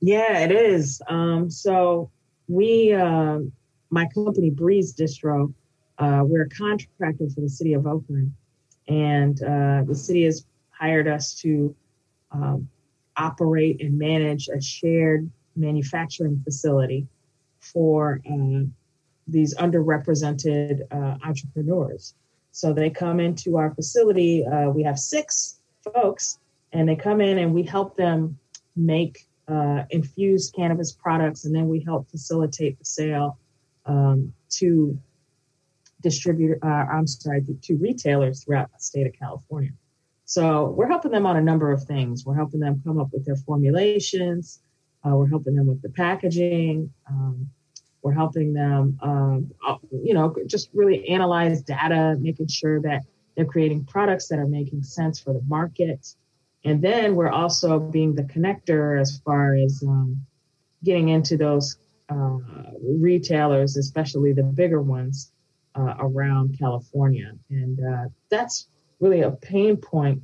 Yeah, 0.00 0.40
it 0.40 0.50
is. 0.50 1.00
Um, 1.08 1.48
so 1.48 2.10
we, 2.48 2.92
uh, 2.92 3.38
my 3.90 4.08
company, 4.14 4.50
Breeze 4.50 4.94
Distro, 4.94 5.54
uh, 5.98 6.22
we're 6.24 6.42
a 6.42 6.48
contractor 6.48 7.28
for 7.32 7.40
the 7.40 7.48
city 7.48 7.74
of 7.74 7.86
Oakland. 7.86 8.32
And 8.88 9.40
uh, 9.42 9.84
the 9.86 9.94
city 9.94 10.24
has 10.24 10.44
hired 10.70 11.06
us 11.06 11.34
to 11.42 11.74
um, 12.32 12.68
operate 13.16 13.80
and 13.80 13.98
manage 13.98 14.48
a 14.48 14.60
shared 14.60 15.30
manufacturing 15.56 16.40
facility 16.44 17.06
for 17.60 18.20
uh, 18.30 18.64
these 19.28 19.54
underrepresented 19.56 20.80
uh, 20.90 21.16
entrepreneurs. 21.24 22.14
So 22.52 22.72
they 22.72 22.90
come 22.90 23.20
into 23.20 23.56
our 23.56 23.74
facility. 23.74 24.44
Uh, 24.44 24.70
we 24.70 24.82
have 24.82 24.98
six 24.98 25.60
folks, 25.94 26.38
and 26.72 26.88
they 26.88 26.96
come 26.96 27.20
in 27.20 27.38
and 27.38 27.54
we 27.54 27.62
help 27.62 27.96
them 27.96 28.38
make 28.76 29.26
uh, 29.48 29.84
infused 29.90 30.54
cannabis 30.54 30.92
products, 30.92 31.44
and 31.44 31.54
then 31.54 31.68
we 31.68 31.80
help 31.80 32.08
facilitate 32.10 32.78
the 32.78 32.84
sale 32.84 33.38
um, 33.86 34.32
to 34.50 34.98
distributor. 36.02 36.58
Uh, 36.62 36.86
I'm 36.92 37.06
sorry, 37.06 37.44
to 37.62 37.76
retailers 37.76 38.44
throughout 38.44 38.70
the 38.72 38.78
state 38.80 39.06
of 39.06 39.12
California. 39.12 39.72
So 40.32 40.70
we're 40.70 40.88
helping 40.88 41.10
them 41.10 41.26
on 41.26 41.36
a 41.36 41.42
number 41.42 41.72
of 41.72 41.84
things. 41.84 42.24
We're 42.24 42.36
helping 42.36 42.60
them 42.60 42.80
come 42.86 42.98
up 42.98 43.08
with 43.12 43.26
their 43.26 43.36
formulations. 43.36 44.62
Uh, 45.04 45.14
we're 45.14 45.28
helping 45.28 45.54
them 45.54 45.66
with 45.66 45.82
the 45.82 45.90
packaging. 45.90 46.90
Um, 47.06 47.50
we're 48.00 48.14
helping 48.14 48.54
them, 48.54 48.98
um, 49.02 49.50
uh, 49.68 49.76
you 49.90 50.14
know, 50.14 50.34
just 50.46 50.70
really 50.72 51.06
analyze 51.06 51.60
data, 51.60 52.16
making 52.18 52.46
sure 52.46 52.80
that 52.80 53.02
they're 53.36 53.44
creating 53.44 53.84
products 53.84 54.28
that 54.28 54.38
are 54.38 54.46
making 54.46 54.82
sense 54.84 55.20
for 55.20 55.34
the 55.34 55.42
market. 55.46 56.14
And 56.64 56.80
then 56.80 57.14
we're 57.14 57.28
also 57.28 57.78
being 57.78 58.14
the 58.14 58.22
connector 58.22 58.98
as 58.98 59.20
far 59.26 59.54
as 59.54 59.84
um, 59.86 60.24
getting 60.82 61.10
into 61.10 61.36
those 61.36 61.76
uh, 62.08 62.38
retailers, 62.80 63.76
especially 63.76 64.32
the 64.32 64.44
bigger 64.44 64.80
ones 64.80 65.30
uh, 65.74 65.94
around 65.98 66.58
California. 66.58 67.32
And 67.50 67.78
uh, 67.84 68.04
that's 68.30 68.68
really 69.02 69.22
a 69.22 69.32
pain 69.32 69.76
point 69.76 70.22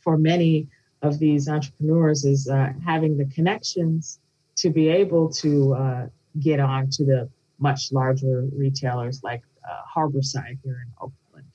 for 0.00 0.16
many 0.16 0.68
of 1.02 1.18
these 1.18 1.48
entrepreneurs 1.48 2.24
is 2.24 2.48
uh, 2.48 2.72
having 2.84 3.16
the 3.16 3.24
connections 3.26 4.20
to 4.56 4.70
be 4.70 4.88
able 4.88 5.28
to 5.30 5.74
uh, 5.74 6.06
get 6.40 6.60
on 6.60 6.90
to 6.90 7.04
the 7.04 7.28
much 7.58 7.90
larger 7.92 8.46
retailers 8.56 9.22
like 9.22 9.42
uh, 9.68 9.80
Harborside 9.92 10.58
here 10.62 10.84
in 10.84 10.92
Oakland. 11.00 11.46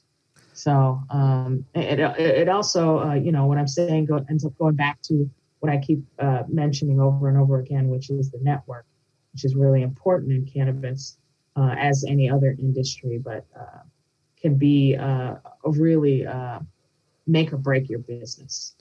So 0.54 1.02
um, 1.10 1.66
it, 1.76 2.00
it 2.00 2.50
also, 2.50 3.00
uh, 3.00 3.14
you 3.14 3.32
know, 3.32 3.46
what 3.46 3.58
I'm 3.58 3.68
saying 3.68 4.06
go, 4.06 4.26
ends 4.30 4.46
up 4.46 4.58
going 4.58 4.76
back 4.76 5.02
to 5.04 5.30
what 5.60 5.72
I 5.72 5.78
keep 5.78 6.04
uh, 6.20 6.44
mentioning 6.48 7.00
over 7.00 7.30
and 7.30 7.38
over 7.38 7.60
again, 7.60 7.90
which 7.90 8.10
is 8.10 8.32
the 8.32 8.40
network, 8.42 8.86
which 9.34 9.46
is 9.46 9.56
really 9.56 9.82
important 9.82 10.32
in 10.32 10.46
cannabis, 10.46 11.18
uh, 11.56 11.76
as 11.78 12.04
any 12.08 12.30
other 12.30 12.56
industry, 12.60 13.18
but 13.18 13.46
can 14.44 14.56
be 14.56 14.96
uh, 14.96 15.36
really 15.64 16.28
uh, 16.28 16.60
make 17.26 17.54
or 17.54 17.58
break 17.58 17.90
your 17.90 18.00
business. 18.00 18.76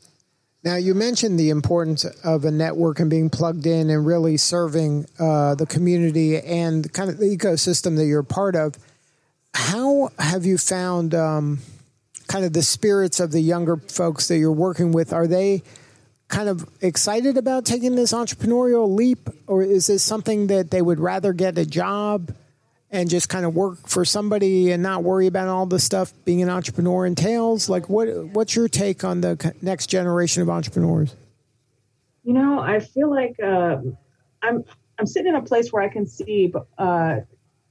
Now, 0.65 0.77
you 0.77 0.95
mentioned 0.95 1.41
the 1.41 1.51
importance 1.51 2.05
of 2.05 2.45
a 2.45 2.51
network 2.51 3.01
and 3.01 3.11
being 3.11 3.31
plugged 3.31 3.67
in 3.67 3.91
and 3.91 4.07
really 4.07 4.37
serving 4.37 5.07
uh, 5.19 5.55
the 5.55 5.67
community 5.67 6.39
and 6.39 6.93
kind 6.93 7.11
of 7.11 7.19
the 7.19 7.37
ecosystem 7.37 7.97
that 7.97 8.07
you're 8.07 8.23
part 8.23 8.55
of. 8.55 8.75
How 9.55 10.11
have 10.19 10.45
you 10.45 10.59
found 10.59 11.15
um, 11.15 11.59
kind 12.29 12.45
of 12.45 12.53
the 12.53 12.63
spirits 12.63 13.19
of 13.19 13.33
the 13.33 13.41
younger 13.41 13.77
folks 13.77 14.29
that 14.29 14.39
you're 14.39 14.53
working 14.53 14.93
with? 14.93 15.13
Are 15.13 15.27
they 15.27 15.63
kind 16.29 16.49
of 16.49 16.69
excited 16.81 17.37
about 17.37 17.65
taking 17.65 17.97
this 17.97 18.13
entrepreneurial 18.13 18.95
leap, 18.95 19.29
or 19.49 19.63
is 19.63 19.89
this 19.89 20.03
something 20.03 20.47
that 20.47 20.71
they 20.71 20.81
would 20.81 21.01
rather 21.01 21.33
get 21.33 21.59
a 21.59 21.67
job 21.67 22.33
and 22.93 23.09
just 23.09 23.31
kind 23.31 23.47
of 23.47 23.55
work 23.55 23.89
for 23.89 24.05
somebody 24.05 24.71
and 24.71 24.83
not 24.83 25.03
worry 25.03 25.27
about 25.27 25.49
all 25.49 25.65
the 25.65 25.81
stuff 25.81 26.13
being 26.27 26.43
an 26.43 26.51
entrepreneur 26.51 27.07
entails? 27.07 27.69
Like, 27.69 27.89
what 27.89 28.07
what's 28.27 28.55
your 28.55 28.69
take 28.69 29.03
on 29.03 29.23
the 29.23 29.55
next 29.63 29.87
generation 29.89 30.43
of 30.43 30.51
entrepreneurs? 30.51 31.17
You 32.23 32.35
know, 32.35 32.61
I 32.61 32.79
feel 32.79 33.11
like 33.11 33.35
uh, 33.43 33.79
I'm 34.43 34.63
I'm 34.99 35.07
sitting 35.07 35.31
in 35.31 35.35
a 35.35 35.43
place 35.43 35.73
where 35.73 35.83
I 35.83 35.89
can 35.89 36.07
see 36.07 36.53
uh, 36.79 37.21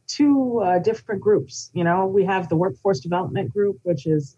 two 0.08 0.60
uh, 0.60 0.80
different 0.80 1.22
groups. 1.22 1.70
You 1.74 1.84
know, 1.84 2.08
we 2.08 2.26
have 2.26 2.50
the 2.50 2.56
workforce 2.56 3.00
development 3.00 3.54
group, 3.54 3.80
which 3.84 4.08
is 4.08 4.36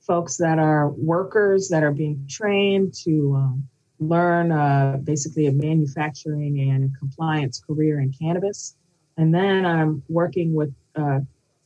folks 0.00 0.36
that 0.38 0.58
are 0.58 0.88
workers 0.90 1.68
that 1.68 1.82
are 1.82 1.92
being 1.92 2.24
trained 2.28 2.94
to 2.94 3.34
um, 3.36 3.68
learn 3.98 4.50
uh, 4.50 4.98
basically 5.04 5.46
a 5.46 5.52
manufacturing 5.52 6.58
and 6.70 6.96
compliance 6.98 7.60
career 7.60 8.00
in 8.00 8.12
cannabis 8.12 8.76
and 9.20 9.34
then 9.34 9.66
I'm 9.66 10.02
working 10.08 10.54
with 10.54 10.72
uh, 10.96 11.20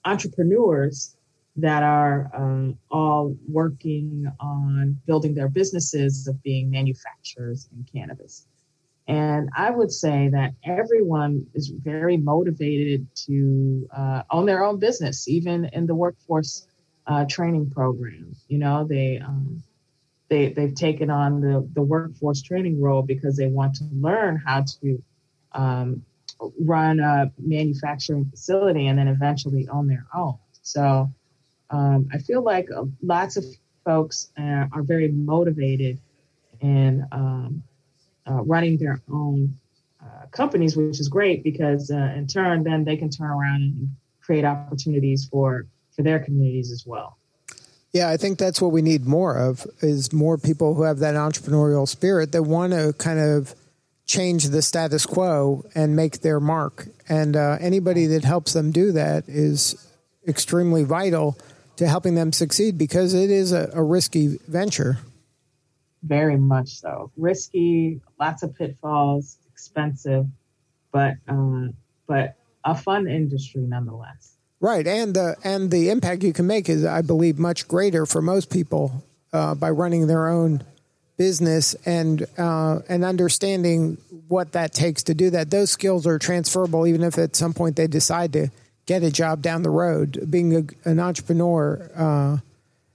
entrepreneurs 0.04 1.14
that 1.54 1.84
are 1.84 2.28
uh, 2.34 2.72
all 2.92 3.36
working 3.48 4.26
on 4.40 5.00
building 5.06 5.36
their 5.36 5.48
businesses 5.48 6.26
of 6.26 6.42
being 6.42 6.68
manufacturers 6.68 7.68
in 7.72 7.86
cannabis. 7.92 8.48
And 9.06 9.50
I 9.56 9.70
would 9.70 9.92
say 9.92 10.30
that 10.32 10.54
everyone 10.64 11.46
is 11.54 11.68
very 11.68 12.16
motivated 12.16 13.06
to 13.26 13.86
uh, 13.96 14.22
own 14.32 14.46
their 14.46 14.64
own 14.64 14.80
business, 14.80 15.28
even 15.28 15.66
in 15.66 15.86
the 15.86 15.94
workforce 15.94 16.66
uh, 17.06 17.24
training 17.26 17.70
program. 17.70 18.34
You 18.48 18.58
know, 18.58 18.84
they 18.84 19.20
um, 19.24 19.62
they 20.28 20.52
they've 20.52 20.74
taken 20.74 21.08
on 21.08 21.40
the 21.40 21.68
the 21.72 21.82
workforce 21.82 22.42
training 22.42 22.80
role 22.80 23.02
because 23.02 23.36
they 23.36 23.46
want 23.46 23.76
to 23.76 23.84
learn 23.92 24.42
how 24.44 24.64
to 24.80 25.00
um, 25.52 26.02
run 26.60 27.00
a 27.00 27.32
manufacturing 27.38 28.24
facility 28.26 28.86
and 28.86 28.98
then 28.98 29.08
eventually 29.08 29.68
own 29.68 29.86
their 29.86 30.06
own. 30.14 30.38
So 30.62 31.10
um, 31.70 32.08
I 32.12 32.18
feel 32.18 32.42
like 32.42 32.68
uh, 32.70 32.84
lots 33.02 33.36
of 33.36 33.44
folks 33.84 34.30
uh, 34.38 34.66
are 34.72 34.82
very 34.82 35.08
motivated 35.08 35.98
in 36.60 37.06
um, 37.12 37.62
uh, 38.28 38.42
running 38.42 38.78
their 38.78 39.00
own 39.10 39.58
uh, 40.02 40.26
companies, 40.30 40.76
which 40.76 41.00
is 41.00 41.08
great 41.08 41.42
because 41.42 41.90
uh, 41.90 42.12
in 42.16 42.26
turn, 42.26 42.64
then 42.64 42.84
they 42.84 42.96
can 42.96 43.10
turn 43.10 43.30
around 43.30 43.62
and 43.62 43.88
create 44.20 44.44
opportunities 44.44 45.26
for 45.26 45.66
for 45.94 46.02
their 46.02 46.18
communities 46.18 46.72
as 46.72 46.84
well. 46.86 47.18
Yeah, 47.92 48.08
I 48.08 48.16
think 48.16 48.38
that's 48.38 48.60
what 48.60 48.72
we 48.72 48.82
need 48.82 49.06
more 49.06 49.36
of 49.36 49.64
is 49.80 50.12
more 50.12 50.36
people 50.36 50.74
who 50.74 50.82
have 50.82 50.98
that 50.98 51.14
entrepreneurial 51.14 51.88
spirit 51.88 52.32
that 52.32 52.42
want 52.42 52.72
to 52.72 52.92
kind 52.94 53.20
of 53.20 53.54
change 54.06 54.48
the 54.48 54.62
status 54.62 55.06
quo 55.06 55.64
and 55.74 55.96
make 55.96 56.20
their 56.20 56.40
mark. 56.40 56.86
And 57.08 57.36
uh, 57.36 57.58
anybody 57.60 58.06
that 58.06 58.24
helps 58.24 58.52
them 58.52 58.70
do 58.70 58.92
that 58.92 59.24
is 59.28 59.74
extremely 60.26 60.84
vital 60.84 61.38
to 61.76 61.88
helping 61.88 62.14
them 62.14 62.32
succeed 62.32 62.78
because 62.78 63.14
it 63.14 63.30
is 63.30 63.52
a, 63.52 63.70
a 63.72 63.82
risky 63.82 64.38
venture. 64.48 64.98
Very 66.02 66.36
much 66.36 66.80
so. 66.80 67.10
Risky, 67.16 68.00
lots 68.20 68.42
of 68.42 68.54
pitfalls, 68.54 69.38
expensive, 69.50 70.26
but 70.92 71.14
uh, 71.26 71.68
but 72.06 72.36
a 72.64 72.74
fun 72.74 73.08
industry 73.08 73.62
nonetheless. 73.62 74.36
Right, 74.60 74.86
and 74.86 75.14
the 75.14 75.36
and 75.42 75.70
the 75.70 75.90
impact 75.90 76.22
you 76.22 76.32
can 76.32 76.46
make 76.46 76.68
is, 76.68 76.84
I 76.84 77.02
believe, 77.02 77.38
much 77.38 77.66
greater 77.66 78.06
for 78.06 78.22
most 78.22 78.50
people 78.50 79.04
uh, 79.32 79.54
by 79.54 79.70
running 79.70 80.06
their 80.06 80.28
own 80.28 80.62
business 81.16 81.74
and 81.86 82.26
uh, 82.38 82.80
and 82.88 83.04
understanding 83.04 83.98
what 84.28 84.52
that 84.52 84.72
takes 84.72 85.04
to 85.04 85.14
do 85.14 85.30
that. 85.30 85.50
Those 85.50 85.70
skills 85.70 86.06
are 86.06 86.18
transferable, 86.18 86.86
even 86.86 87.02
if 87.02 87.18
at 87.18 87.36
some 87.36 87.52
point 87.52 87.76
they 87.76 87.86
decide 87.86 88.32
to 88.32 88.48
get 88.86 89.02
a 89.02 89.10
job 89.10 89.42
down 89.42 89.62
the 89.62 89.70
road. 89.70 90.26
Being 90.30 90.56
a, 90.56 90.88
an 90.88 91.00
entrepreneur 91.00 91.90
uh, 91.94 92.38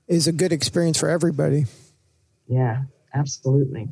is 0.08 0.28
a 0.28 0.32
good 0.32 0.52
experience 0.52 1.00
for 1.00 1.10
everybody. 1.10 1.66
Yeah, 2.48 2.84
absolutely. 3.14 3.90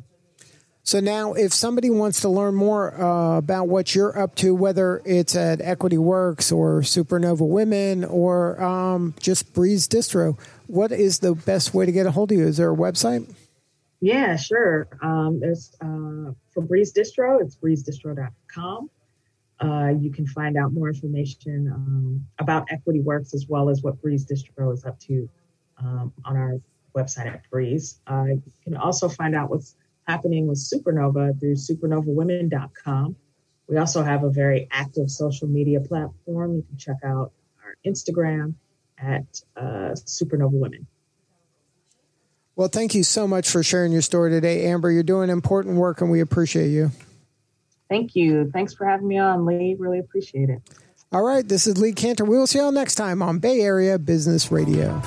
So 0.82 1.00
now, 1.00 1.34
if 1.34 1.52
somebody 1.52 1.90
wants 1.90 2.22
to 2.22 2.30
learn 2.30 2.54
more 2.54 2.98
uh, 2.98 3.36
about 3.36 3.68
what 3.68 3.94
you're 3.94 4.18
up 4.18 4.34
to, 4.36 4.54
whether 4.54 5.02
it's 5.04 5.36
at 5.36 5.60
Equity 5.60 5.98
Works 5.98 6.50
or 6.50 6.80
Supernova 6.80 7.46
Women 7.46 8.06
or 8.06 8.58
um, 8.62 9.12
just 9.20 9.52
Breeze 9.52 9.86
Distro, 9.86 10.38
what 10.66 10.90
is 10.90 11.18
the 11.18 11.34
best 11.34 11.74
way 11.74 11.84
to 11.84 11.92
get 11.92 12.06
a 12.06 12.10
hold 12.10 12.32
of 12.32 12.38
you? 12.38 12.46
Is 12.46 12.56
there 12.56 12.72
a 12.72 12.76
website? 12.76 13.30
Yeah, 14.00 14.36
sure. 14.36 14.88
Um, 15.02 15.40
there's 15.40 15.74
uh, 15.80 16.32
for 16.52 16.62
Breeze 16.62 16.92
Distro, 16.92 17.40
it's 17.40 17.56
breezedistro.com. 17.56 18.90
Uh, 19.60 19.92
you 20.00 20.12
can 20.12 20.24
find 20.26 20.56
out 20.56 20.72
more 20.72 20.88
information 20.88 21.68
um, 21.74 22.26
about 22.38 22.68
Equity 22.70 23.00
Works 23.00 23.34
as 23.34 23.46
well 23.48 23.68
as 23.68 23.82
what 23.82 24.00
Breeze 24.00 24.24
Distro 24.24 24.72
is 24.72 24.84
up 24.84 25.00
to 25.00 25.28
um, 25.78 26.12
on 26.24 26.36
our 26.36 26.60
website 26.94 27.26
at 27.26 27.48
Breeze. 27.50 28.00
Uh, 28.06 28.26
you 28.26 28.42
can 28.62 28.76
also 28.76 29.08
find 29.08 29.34
out 29.34 29.50
what's 29.50 29.74
happening 30.06 30.46
with 30.46 30.58
Supernova 30.58 31.38
through 31.40 31.56
supernovawomen.com. 31.56 33.16
We 33.68 33.76
also 33.76 34.02
have 34.02 34.22
a 34.22 34.30
very 34.30 34.68
active 34.70 35.10
social 35.10 35.48
media 35.48 35.80
platform. 35.80 36.54
You 36.54 36.62
can 36.62 36.78
check 36.78 36.96
out 37.04 37.32
our 37.64 37.74
Instagram 37.84 38.54
at 38.96 39.42
uh, 39.56 39.92
Supernova 39.94 40.52
Women. 40.52 40.86
Well, 42.58 42.66
thank 42.66 42.92
you 42.92 43.04
so 43.04 43.28
much 43.28 43.48
for 43.48 43.62
sharing 43.62 43.92
your 43.92 44.02
story 44.02 44.32
today, 44.32 44.64
Amber. 44.64 44.90
You're 44.90 45.04
doing 45.04 45.30
important 45.30 45.76
work 45.76 46.00
and 46.00 46.10
we 46.10 46.18
appreciate 46.18 46.70
you. 46.70 46.90
Thank 47.88 48.16
you. 48.16 48.50
Thanks 48.52 48.74
for 48.74 48.84
having 48.84 49.06
me 49.06 49.16
on, 49.16 49.46
Lee. 49.46 49.76
Really 49.78 50.00
appreciate 50.00 50.50
it. 50.50 50.60
All 51.12 51.22
right. 51.22 51.46
This 51.46 51.68
is 51.68 51.78
Lee 51.78 51.92
Kantor. 51.92 52.26
We 52.26 52.36
will 52.36 52.48
see 52.48 52.58
y'all 52.58 52.72
next 52.72 52.96
time 52.96 53.22
on 53.22 53.38
Bay 53.38 53.60
Area 53.60 53.96
Business 53.96 54.50
Radio. 54.50 55.00